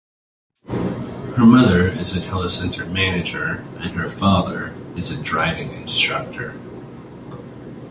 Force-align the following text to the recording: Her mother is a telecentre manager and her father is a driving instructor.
Her 0.67 1.45
mother 1.45 1.81
is 1.85 2.17
a 2.17 2.19
telecentre 2.19 2.91
manager 2.91 3.63
and 3.77 3.91
her 3.91 4.09
father 4.09 4.73
is 4.95 5.11
a 5.11 5.21
driving 5.21 5.73
instructor. 5.73 6.59